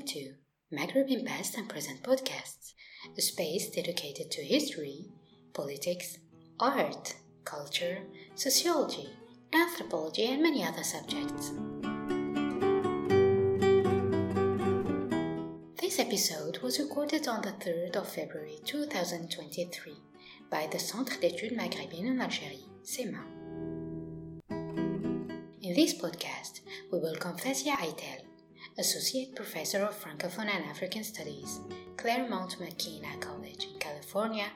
[0.00, 0.34] listening
[0.70, 2.72] to Maghreb in Past and Present podcasts,
[3.16, 5.06] a space dedicated to history,
[5.52, 6.18] politics,
[6.58, 7.98] art, culture,
[8.34, 9.10] sociology,
[9.52, 11.52] anthropology, and many other subjects.
[15.80, 19.92] This episode was recorded on the 3rd of February 2023
[20.50, 23.24] by the Centre d'études maghrébines en Algérie, CEMA.
[25.62, 28.29] In this podcast, we welcome Fazia Aitel,
[28.78, 31.60] Associate Professor of Francophone and African Studies,
[31.96, 34.46] Claremont McKenna College in California,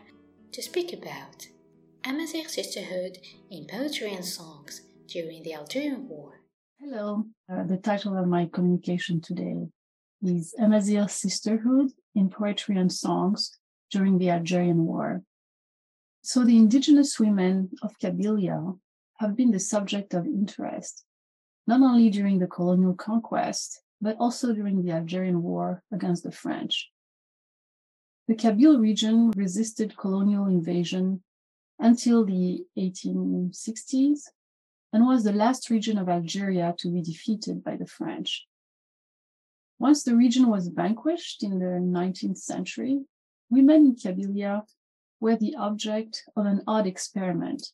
[0.52, 1.48] to speak about
[2.04, 3.18] Amazigh sisterhood
[3.50, 6.40] in poetry and songs during the Algerian War.
[6.78, 9.66] Hello, uh, the title of my communication today
[10.22, 13.58] is Amazigh sisterhood in poetry and songs
[13.90, 15.22] during the Algerian War.
[16.22, 18.78] So, the indigenous women of Kabylia
[19.18, 21.04] have been the subject of interest,
[21.66, 26.90] not only during the colonial conquest, but also during the Algerian War against the French.
[28.28, 31.22] The Kabyle region resisted colonial invasion
[31.78, 34.20] until the 1860s
[34.92, 38.46] and was the last region of Algeria to be defeated by the French.
[39.78, 43.00] Once the region was vanquished in the 19th century,
[43.48, 44.64] women in Kabylia
[45.18, 47.68] were the object of an odd experiment,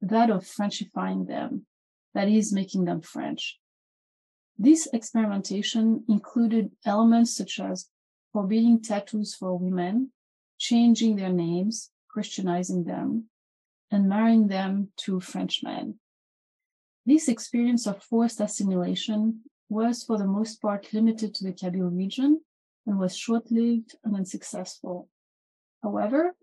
[0.00, 1.66] that of Frenchifying them,
[2.14, 3.58] that is, making them French.
[4.58, 7.88] This experimentation included elements such as
[8.32, 10.12] forbidding tattoos for women,
[10.58, 13.26] changing their names, Christianizing them,
[13.90, 15.98] and marrying them to Frenchmen.
[17.04, 22.40] This experience of forced assimilation was for the most part limited to the Kabyle region
[22.86, 25.08] and was short lived and unsuccessful.
[25.82, 26.34] However,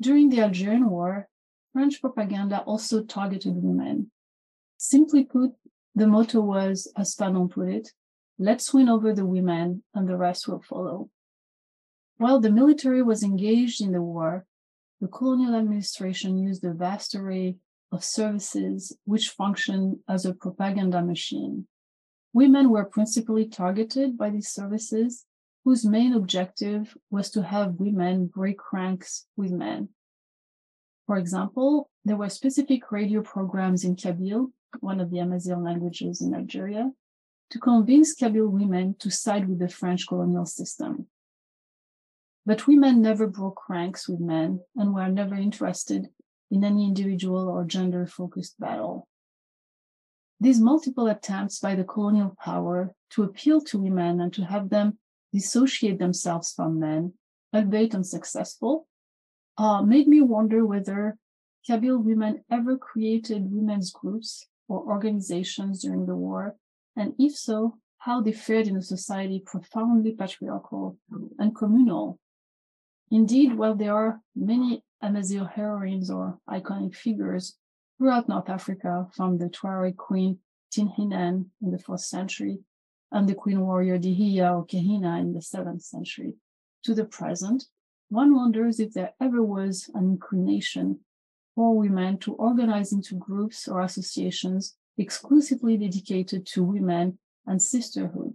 [0.00, 1.28] during the Algerian War,
[1.72, 4.10] French propaganda also targeted women.
[4.76, 5.52] Simply put,
[5.98, 7.92] the motto was, as Fanon put it,
[8.38, 11.10] let's win over the women and the rest will follow.
[12.18, 14.44] While the military was engaged in the war,
[15.00, 17.56] the colonial administration used a vast array
[17.92, 21.66] of services which functioned as a propaganda machine.
[22.32, 25.24] Women were principally targeted by these services,
[25.64, 29.88] whose main objective was to have women break ranks with men.
[31.06, 36.34] For example, there were specific radio programs in Kabyle one of the Amazigh languages in
[36.34, 36.92] Algeria,
[37.50, 41.06] to convince Kabyle women to side with the French colonial system.
[42.44, 46.08] But women never broke ranks with men and were never interested
[46.50, 49.06] in any individual or gender focused battle.
[50.40, 54.98] These multiple attempts by the colonial power to appeal to women and to have them
[55.32, 57.14] dissociate themselves from men,
[57.54, 58.86] albeit unsuccessful,
[59.58, 61.18] uh, made me wonder whether
[61.68, 66.56] Kabyle women ever created women's groups or organizations during the war?
[66.96, 70.98] And if so, how they fared in a society profoundly patriarchal
[71.38, 72.18] and communal.
[73.10, 77.56] Indeed, while there are many Amazigh heroines or iconic figures
[77.96, 80.38] throughout North Africa, from the Tuareg queen
[80.72, 82.60] Tinhinan in the fourth century
[83.10, 86.34] and the queen warrior Dihia or Kahina in the seventh century,
[86.84, 87.64] to the present,
[88.08, 91.00] one wonders if there ever was an inclination
[91.58, 98.32] for women to organize into groups or associations exclusively dedicated to women and sisterhood.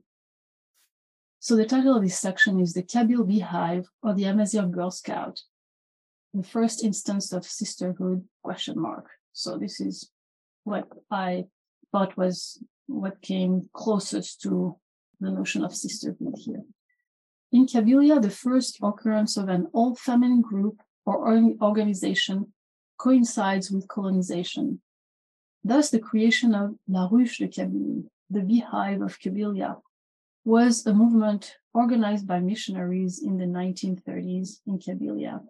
[1.39, 5.39] So the title of this section is The Kabyle Beehive or the Amazigh Girl Scout,
[6.33, 9.05] the first instance of sisterhood question mark.
[9.31, 10.09] So this is
[10.65, 11.45] what I
[11.93, 14.75] thought was what came closest to
[15.21, 16.63] the notion of sisterhood here.
[17.53, 21.25] In Kabylia, the first occurrence of an all feminine group or
[21.61, 22.51] organization
[22.97, 24.81] coincides with colonization.
[25.63, 29.81] Thus, the creation of La Ruche de Kabylie, the beehive of Kabylia,
[30.45, 35.41] was a movement organized by missionaries in the 1930s in Kabylia.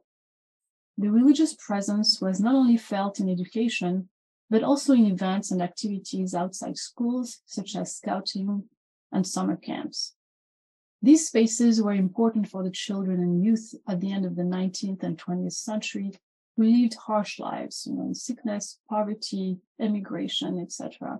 [0.97, 4.09] The religious presence was not only felt in education,
[4.49, 8.65] but also in events and activities outside schools, such as scouting
[9.11, 10.13] and summer camps.
[11.01, 15.03] These spaces were important for the children and youth at the end of the 19th
[15.03, 16.11] and 20th century
[16.55, 21.19] who lived harsh lives, you know, sickness, poverty, emigration, etc.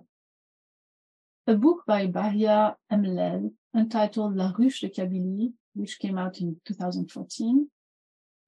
[1.46, 7.68] A book by Bahia Amellal entitled La Ruche de Kabylie, which came out in 2014,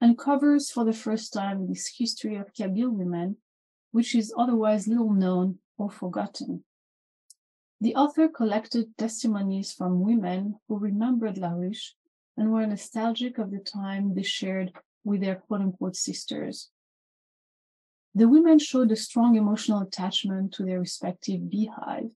[0.00, 3.36] uncovers for the first time this history of Kabyle women,
[3.90, 6.64] which is otherwise little known or forgotten.
[7.80, 11.92] The author collected testimonies from women who remembered La Ruche
[12.36, 14.72] and were nostalgic of the time they shared
[15.04, 16.70] with their quote unquote sisters.
[18.16, 22.10] The women showed a strong emotional attachment to their respective beehive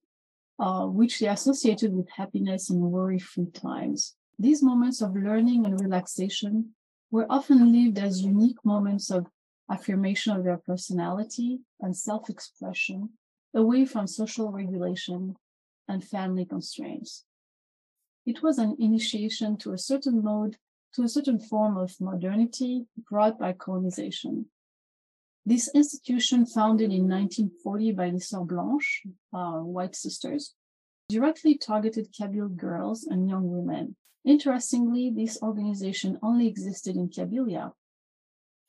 [0.60, 4.14] uh, which they associated with happiness and worry-free times.
[4.38, 6.74] These moments of learning and relaxation
[7.10, 9.26] were often lived as unique moments of
[9.70, 13.10] affirmation of their personality and self-expression
[13.54, 15.34] away from social regulation
[15.88, 17.24] and family constraints.
[18.26, 20.56] It was an initiation to a certain mode,
[20.94, 24.46] to a certain form of modernity brought by colonization.
[25.46, 29.00] This institution, founded in 1940 by les Sœurs Blanches,
[29.32, 30.54] uh, white sisters,
[31.08, 33.96] directly targeted Kabyle girls and young women.
[34.24, 37.72] Interestingly, this organization only existed in Kabylia.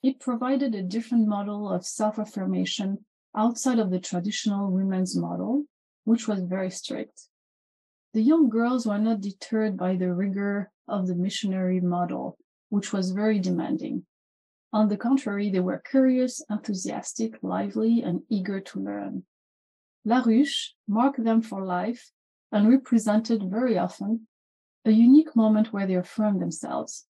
[0.02, 5.66] It provided a different model of self affirmation outside of the traditional women's model,
[6.06, 7.28] which was very strict.
[8.14, 12.38] The young girls were not deterred by the rigor of the missionary model,
[12.70, 14.06] which was very demanding.
[14.74, 19.26] On the contrary, they were curious, enthusiastic, lively, and eager to learn.
[20.06, 22.12] La Ruche marked them for life
[22.52, 24.28] and represented very often
[24.86, 27.06] a unique moment where they affirmed themselves.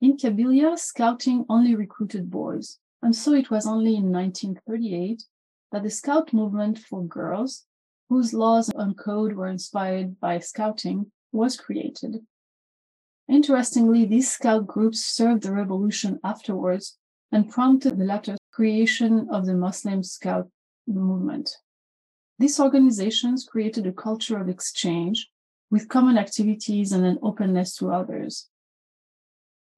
[0.00, 5.24] In Kabylia, scouting only recruited boys, and so it was only in 1938
[5.72, 7.66] that the scout movement for girls,
[8.08, 12.24] whose laws and code were inspired by scouting, was created.
[13.32, 16.98] Interestingly, these scout groups served the revolution afterwards
[17.32, 20.50] and prompted the later creation of the Muslim Scout
[20.86, 21.56] movement.
[22.38, 25.30] These organizations created a culture of exchange
[25.70, 28.50] with common activities and an openness to others.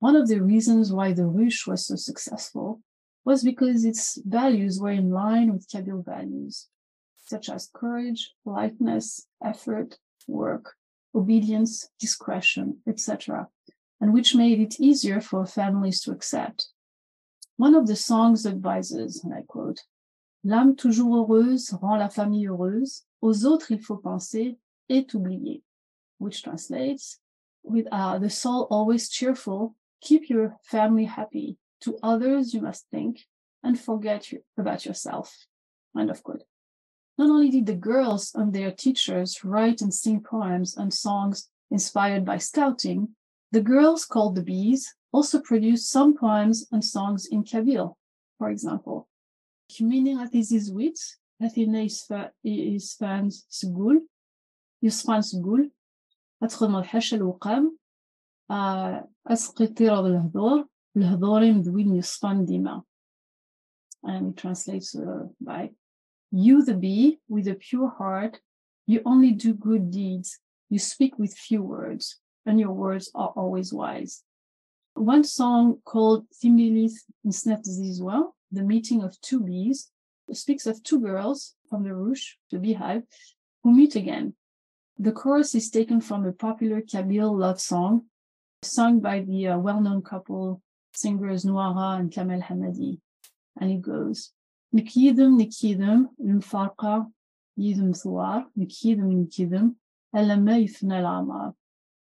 [0.00, 2.80] One of the reasons why the Ruche was so successful
[3.24, 6.66] was because its values were in line with Kabyle values,
[7.24, 10.74] such as courage, lightness, effort, work,
[11.14, 13.48] obedience, discretion, etc.,
[14.00, 16.68] and which made it easier for families to accept.
[17.56, 19.80] One of the song's advises, and I quote,
[20.42, 24.58] L'âme toujours heureuse rend la famille heureuse, aux autres il faut penser
[24.90, 25.62] et oublier,
[26.18, 27.18] which translates,
[27.62, 33.26] with uh, the soul always cheerful, keep your family happy, to others, you must think
[33.62, 35.46] and forget about yourself.
[35.98, 36.42] End of quote.
[37.17, 42.25] Not only did the girls and their teachers write and sing poems and songs inspired
[42.25, 43.09] by scouting,
[43.51, 47.97] the girls called the bees also produced some poems and songs in Kabyle,
[48.37, 49.07] for example.
[49.71, 50.99] Kmini atizizwit,
[51.41, 51.85] athina
[52.45, 54.01] isfan sgul,
[54.83, 55.71] يصفان سقول
[56.43, 57.77] أدخل مرحشة الوقام
[59.27, 60.67] أسقي طيرة بالهدور
[60.97, 62.83] الهضورين دوين يصفان ديما
[64.03, 65.69] and it translates uh, by
[66.34, 68.40] you the bee with a pure heart
[68.86, 73.72] you only do good deeds you speak with few words and your words are always
[73.72, 74.24] wise
[74.94, 79.90] one song called Thimlilith Nsnet Zizwa, the meeting of two bees,
[80.32, 83.02] speaks of two girls from the Ruche, the beehive,
[83.62, 84.34] who meet again.
[84.98, 88.06] The chorus is taken from a popular Kabyle love song
[88.62, 90.62] sung by the uh, well-known couple
[90.94, 93.00] singers Nouara and Kamel Hamadi.
[93.60, 94.30] And it goes,
[94.74, 97.06] Nekk yid-m, nekk yid-m, lemfarqa
[97.56, 98.46] yid-m thuar,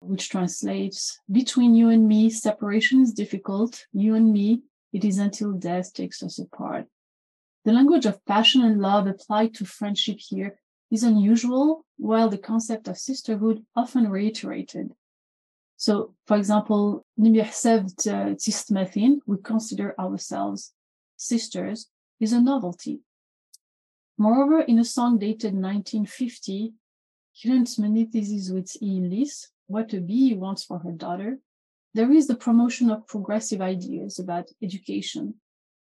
[0.00, 4.62] which translates, between you and me, separation is difficult, you and me,
[4.92, 6.86] it is until death takes us apart.
[7.64, 10.58] The language of passion and love applied to friendship here
[10.90, 14.92] is unusual, while the concept of sisterhood often reiterated.
[15.76, 18.34] So, for example, uh,
[19.26, 20.72] we consider ourselves
[21.16, 21.88] sisters,
[22.20, 23.00] is a novelty.
[24.16, 26.72] Moreover, in a song dated 1950,
[29.66, 31.38] what a bee wants for her daughter,
[31.94, 35.34] there is the promotion of progressive ideas about education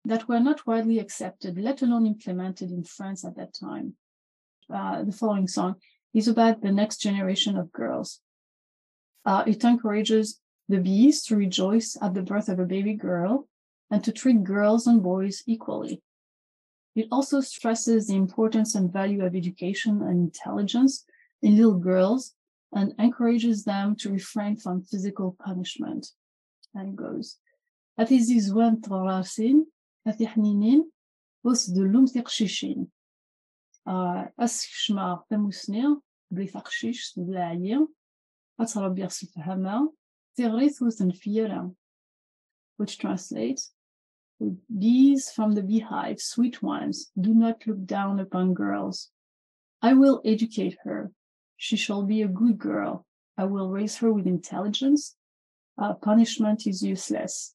[0.04, 3.94] that were not widely accepted, let alone implemented in France at that time.
[4.72, 5.76] Uh, the following song
[6.12, 8.20] is about the next generation of girls.
[9.24, 13.48] Uh, it encourages the bees to rejoice at the birth of a baby girl
[13.90, 16.02] and to treat girls and boys equally.
[16.95, 21.05] It also stresses the importance and value of education and intelligence
[21.41, 22.35] in little girls
[22.73, 26.07] and encourages them to refrain from physical punishment.
[26.75, 27.39] And goes,
[27.99, 29.65] أتي زوان تغراسين
[30.07, 30.91] أتي حنينين
[31.45, 32.87] بس دلوم تقشيشين
[34.39, 35.97] أس شما تموسنير
[36.31, 37.87] بلي تقشيش بلا
[38.59, 39.91] أتربي فهمها
[40.35, 41.73] تغريث وتنفيرا
[42.77, 43.73] which translates
[44.78, 49.10] bees from the beehive, sweet ones, do not look down upon girls.
[49.82, 51.12] I will educate her.
[51.56, 53.06] She shall be a good girl.
[53.36, 55.16] I will raise her with intelligence.
[55.76, 57.54] Uh, punishment is useless.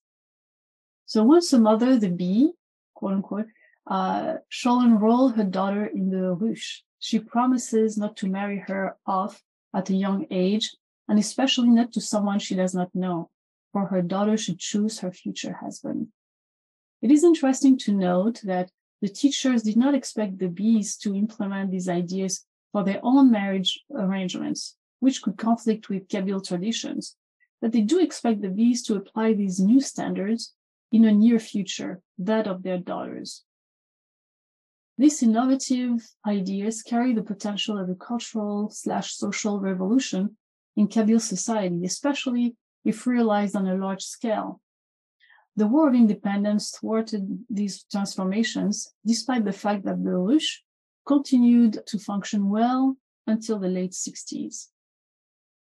[1.05, 2.51] So once a mother, the bee,
[2.93, 3.47] quote unquote,
[3.87, 9.41] uh, shall enroll her daughter in the ruche, she promises not to marry her off
[9.73, 10.69] at a young age,
[11.07, 13.29] and especially not to someone she does not know,
[13.71, 16.09] for her daughter should choose her future husband.
[17.01, 21.71] It is interesting to note that the teachers did not expect the bees to implement
[21.71, 27.15] these ideas for their own marriage arrangements, which could conflict with Kabyle traditions,
[27.61, 30.53] but they do expect the bees to apply these new standards
[30.91, 33.43] in a near future, that of their daughters.
[34.97, 40.35] These innovative ideas carry the potential of a cultural slash social revolution
[40.75, 44.59] in Kabyle society, especially if realized on a large scale.
[45.59, 50.59] The War of Independence thwarted these transformations, despite the fact that the Ruche
[51.05, 52.95] continued to function well
[53.27, 54.67] until the late 60s.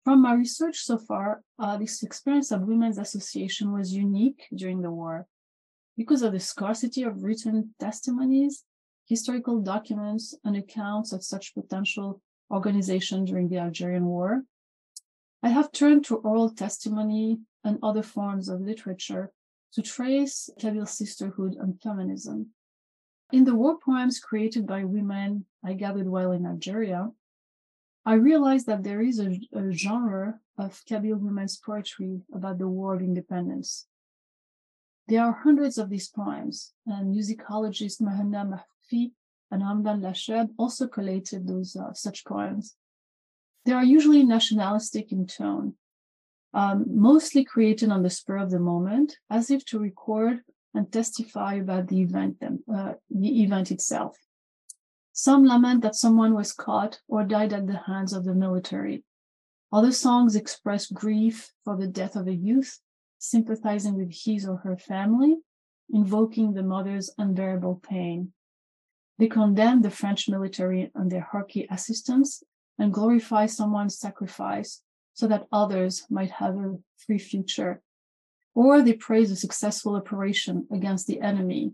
[0.03, 4.91] From my research so far, uh, this experience of women's association was unique during the
[4.91, 5.25] war
[5.95, 8.65] because of the scarcity of written testimonies,
[9.05, 14.43] historical documents, and accounts of such potential organization during the Algerian War.
[15.41, 19.31] I have turned to oral testimony and other forms of literature
[19.73, 22.47] to trace Kabyle sisterhood and feminism.
[23.31, 27.11] In the war poems created by women I gathered while in Algeria,
[28.05, 32.95] I realized that there is a, a genre of Kabyle women's poetry about the war
[32.95, 33.87] of independence.
[35.07, 39.11] There are hundreds of these poems, and musicologist Mehenna Mahfoufi
[39.51, 42.75] and Hamdan Lacheb also collated those uh, such poems.
[43.65, 45.75] They are usually nationalistic in tone,
[46.53, 50.41] um, mostly created on the spur of the moment, as if to record
[50.73, 54.17] and testify about the event, them, uh, the event itself.
[55.13, 59.03] Some lament that someone was caught or died at the hands of the military.
[59.71, 62.79] Other songs express grief for the death of a youth,
[63.17, 65.37] sympathizing with his or her family,
[65.91, 68.33] invoking the mother's unbearable pain.
[69.17, 72.43] They condemn the French military and their Harki assistants
[72.77, 74.83] and glorify someone's sacrifice
[75.17, 77.81] so that others might have a free future.
[78.53, 81.71] Or they praise a successful operation against the enemy.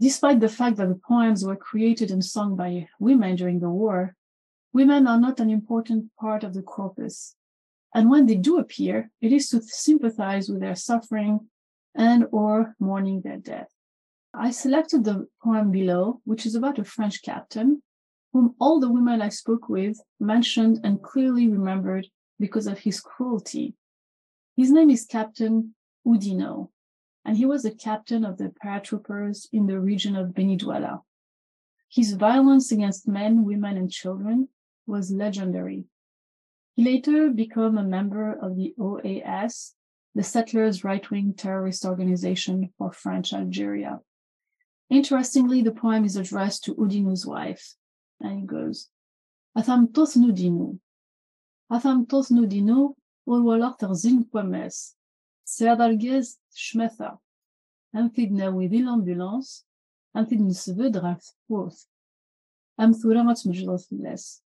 [0.00, 4.16] Despite the fact that the poems were created and sung by women during the war,
[4.72, 7.34] women are not an important part of the corpus.
[7.94, 11.50] And when they do appear, it is to sympathize with their suffering
[11.94, 13.68] and or mourning their death.
[14.32, 17.82] I selected the poem below, which is about a French captain
[18.32, 22.06] whom all the women I spoke with mentioned and clearly remembered
[22.38, 23.74] because of his cruelty.
[24.56, 25.74] His name is Captain
[26.06, 26.68] Oudinot,
[27.24, 31.02] and he was a captain of the paratroopers in the region of Beni Douala.
[31.88, 34.48] His violence against men, women, and children
[34.86, 35.86] was legendary.
[36.74, 39.72] He later became a member of the OAS,
[40.14, 44.00] the settlers' right wing terrorist organization for French Algeria.
[44.88, 47.74] Interestingly, the poem is addressed to Oudinot's wife,
[48.20, 48.88] and it goes,
[49.56, 49.88] Atham
[51.70, 52.94] tos nudinu,
[53.78, 54.94] tarzin kwames,
[55.46, 57.18] Serdalgez shmetha,
[57.94, 59.64] Amthid nawidi l'ambulance,
[60.14, 61.86] Amthid nisve draf woth,
[62.78, 64.40] Amthuramat mjlothles.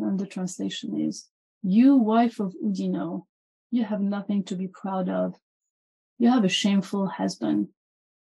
[0.00, 1.28] And the translation is,
[1.62, 3.22] You, wife of Oudinot,
[3.70, 5.34] you have nothing to be proud of.
[6.18, 7.68] You have a shameful husband.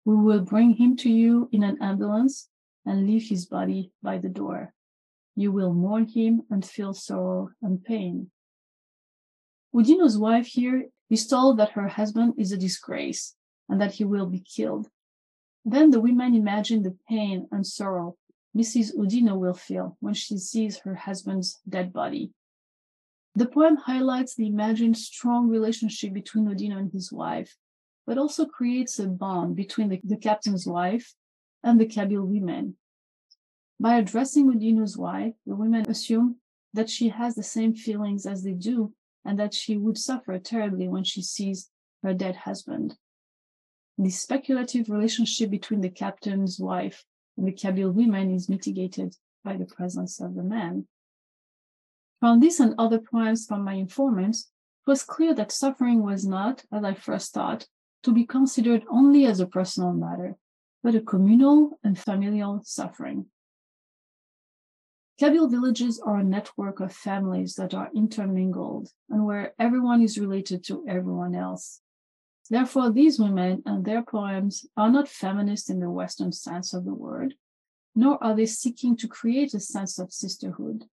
[0.05, 2.49] We will bring him to you in an ambulance
[2.85, 4.75] and leave his body by the door.
[5.37, 8.31] You will mourn him and feel sorrow and pain.
[9.75, 13.37] Oudinot's wife here is told that her husband is a disgrace
[13.69, 14.89] and that he will be killed.
[15.65, 18.17] Then the women imagine the pain and sorrow
[18.57, 18.97] Mrs.
[18.97, 22.33] Oudinot will feel when she sees her husband's dead body.
[23.35, 27.55] The poem highlights the imagined strong relationship between Oudinot and his wife,
[28.07, 31.15] but also creates a bond between the, the captain's wife
[31.63, 32.79] and the Kabyle women.
[33.79, 36.37] By addressing Oudinot's wife, the women assume
[36.73, 40.89] that she has the same feelings as they do and that she would suffer terribly
[40.89, 41.71] when she sees
[42.03, 42.97] her dead husband.
[43.99, 47.05] The speculative relationship between the captain's wife
[47.37, 50.87] and the Kabyle women is mitigated by the presence of the man.
[52.21, 54.51] From this and other poems from my informants,
[54.87, 57.67] it was clear that suffering was not, as I first thought,
[58.05, 60.37] to be considered only as a personal matter,
[60.83, 63.27] but a communal and familial suffering.
[65.19, 70.63] Kabyle villages are a network of families that are intermingled and where everyone is related
[70.65, 71.81] to everyone else.
[72.51, 76.95] Therefore, these women and their poems are not feminist in the Western sense of the
[76.95, 77.35] word,
[77.95, 80.85] nor are they seeking to create a sense of sisterhood.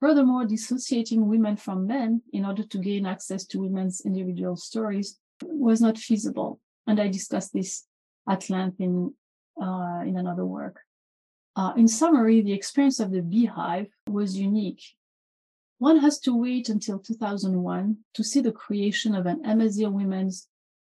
[0.00, 5.80] Furthermore, dissociating women from men in order to gain access to women's individual stories was
[5.80, 6.58] not feasible.
[6.86, 7.86] And I discussed this
[8.28, 9.14] at length in,
[9.62, 10.80] uh, in another work.
[11.56, 14.82] Uh, in summary, the experience of the beehive was unique.
[15.78, 20.46] One has to wait until 2001 to see the creation of an Amazigh women's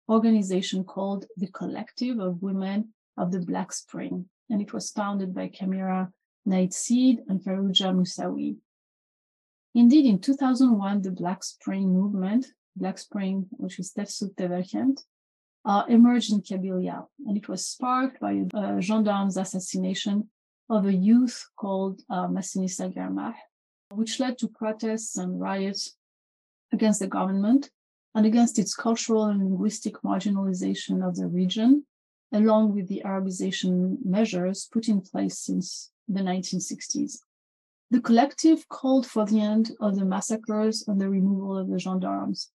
[0.08, 5.48] organization called the Collective of Women of the Black Spring, and it was founded by
[5.48, 6.12] Kamira
[6.46, 8.56] Nait Sid and Farroudja Moussaoui.
[9.74, 12.46] Indeed, in 2001, the Black Spring movement,
[12.76, 15.00] Black Spring, which is Tefsut Teverkent,
[15.64, 20.30] uh, emerged in Kabylia, and it was sparked by a gendarme's assassination
[20.68, 23.34] of a youth called uh, Massinissa Guermah,
[23.92, 25.96] which led to protests and riots
[26.72, 27.70] against the government
[28.14, 31.84] and against its cultural and linguistic marginalization of the region,
[32.32, 37.18] along with the Arabization measures put in place since the 1960s.
[37.90, 42.50] The collective called for the end of the massacres and the removal of the gendarmes.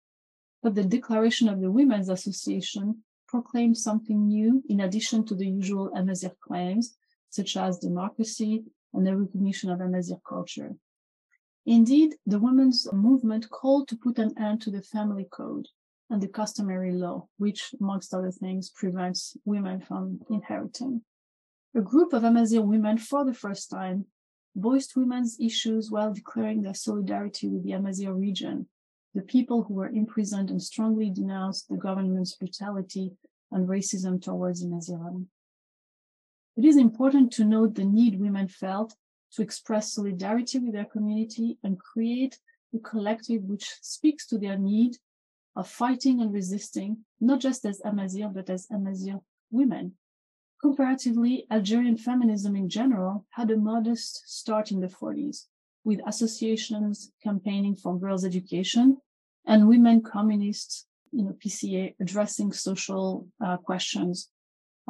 [0.63, 5.93] But the declaration of the Women's Association proclaimed something new in addition to the usual
[5.95, 6.97] Amazigh claims,
[7.31, 10.75] such as democracy and the recognition of Amazigh culture.
[11.67, 15.67] Indeed, the women's movement called to put an end to the family code
[16.11, 21.03] and the customary law, which, amongst other things, prevents women from inheriting.
[21.75, 24.07] A group of Amazigh women, for the first time,
[24.57, 28.69] voiced women's issues while declaring their solidarity with the Amazigh region,
[29.15, 33.13] the people who were imprisoned and strongly denounced the government's brutality
[33.53, 35.27] and racism towards Amaziran.
[36.57, 38.95] It is important to note the need women felt
[39.33, 42.39] to express solidarity with their community and create
[42.75, 44.97] a collective which speaks to their need
[45.57, 49.19] of fighting and resisting, not just as Amazigh, but as Amazigh
[49.51, 49.97] women.
[50.61, 55.47] Comparatively, Algerian feminism in general had a modest start in the 40s,
[55.85, 58.99] with associations campaigning for girls' education
[59.47, 64.29] and women communists, you know, PCA addressing social uh, questions,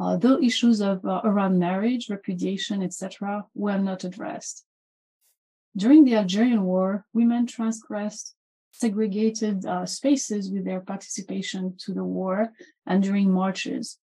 [0.01, 4.65] uh, though issues of uh, around marriage, repudiation, etc., were not addressed.
[5.77, 8.35] During the Algerian War, women transgressed
[8.73, 12.53] segregated uh, spaces with their participation to the war
[12.87, 13.99] and during marches.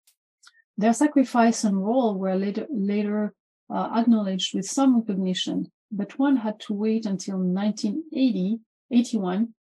[0.76, 3.34] Their sacrifice and role were later, later
[3.70, 9.54] uh, acknowledged with some recognition, but one had to wait until 1980, 81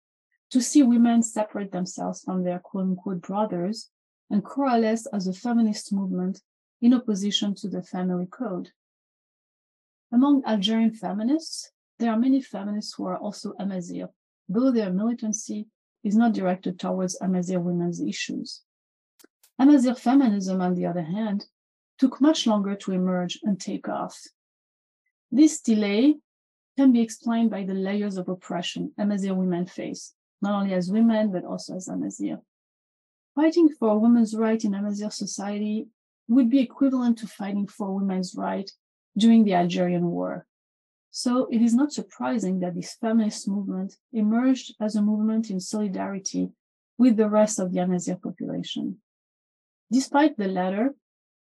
[0.52, 3.90] to see women separate themselves from their quote unquote brothers
[4.30, 6.42] and coalesce as a feminist movement
[6.82, 8.72] in opposition to the family code.
[10.12, 14.08] Among Algerian feminists, there are many feminists who are also Amazigh,
[14.50, 15.68] though their militancy
[16.04, 18.62] is not directed towards Amazigh women's issues.
[19.58, 21.46] Amazigh feminism, on the other hand,
[21.98, 24.22] took much longer to emerge and take off.
[25.32, 26.16] This delay
[26.78, 31.32] can be explained by the layers of oppression Amazigh women face, not only as women,
[31.32, 32.36] but also as Amazigh.
[33.36, 35.88] Fighting for a woman's right in Amazigh society
[36.28, 38.72] would be equivalent to fighting for women's right
[39.18, 40.46] during the Algerian War.
[41.12, 46.50] So it is not surprising that this feminist movement emerged as a movement in solidarity
[46.98, 49.02] with the rest of the Amazigh population.
[49.92, 50.96] Despite the latter,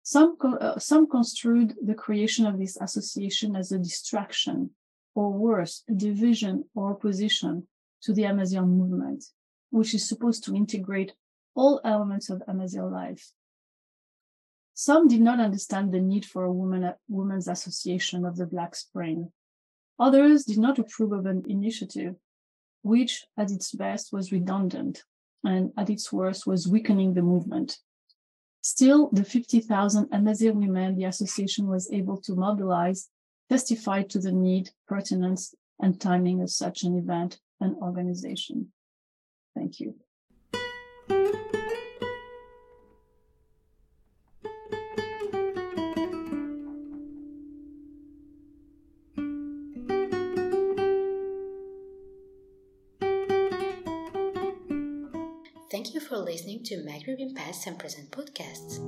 [0.02, 4.70] some, uh, some construed the creation of this association as a distraction,
[5.14, 7.66] or worse, a division or opposition
[8.02, 9.24] to the Amazigh movement,
[9.70, 11.14] which is supposed to integrate
[11.54, 13.32] all elements of Amazigh life.
[14.74, 19.32] Some did not understand the need for a woman, women's association of the Black Spring.
[19.98, 22.14] Others did not approve of an initiative,
[22.82, 25.02] which at its best was redundant
[25.42, 27.78] and at its worst was weakening the movement.
[28.61, 33.08] Still, the 50,000 Amazigh women the association was able to mobilize
[33.48, 38.72] testified to the need, pertinence, and timing of such an event and organization.
[39.54, 39.94] Thank you.
[55.71, 58.79] Thank you for listening to Maghreb Past and Present podcasts.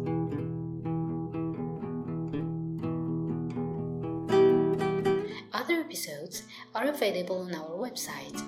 [5.52, 6.42] Other episodes
[6.74, 8.42] are available on our website